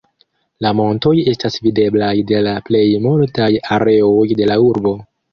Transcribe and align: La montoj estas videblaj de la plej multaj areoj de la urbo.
La 0.65 0.69
montoj 0.77 1.11
estas 1.31 1.57
videblaj 1.67 2.13
de 2.31 2.39
la 2.47 2.53
plej 2.69 2.81
multaj 3.03 3.49
areoj 3.77 4.25
de 4.41 4.49
la 4.53 4.57
urbo. 4.71 4.95